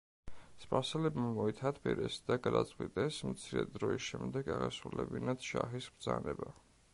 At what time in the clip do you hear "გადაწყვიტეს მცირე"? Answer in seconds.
2.47-3.65